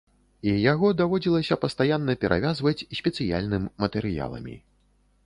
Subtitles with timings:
[0.51, 4.57] І яго даводзілася пастаянна перавязваць спецыяльным матэрыяламі.